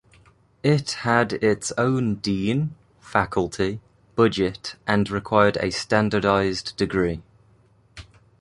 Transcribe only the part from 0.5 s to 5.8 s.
It had its own Dean, faculty, budget and required a